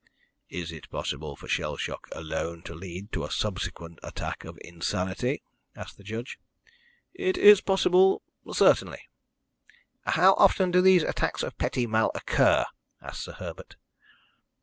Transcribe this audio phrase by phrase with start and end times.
[0.49, 5.43] "It is possible for shell shock alone to lead to a subsequent attack of insanity?"
[5.75, 6.39] asked the judge.
[7.13, 9.07] "It is possible certainly."
[10.07, 12.65] "How often do these attacks of petit mal occur?"
[12.99, 13.75] asked Sir Herbert.